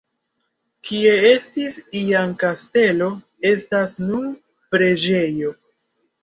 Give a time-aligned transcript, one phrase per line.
[0.87, 3.11] Kie estis iam kastelo
[3.51, 4.25] estas nun
[4.73, 5.55] preĝejo.